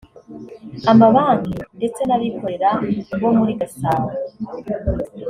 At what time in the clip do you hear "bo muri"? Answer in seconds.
3.21-3.51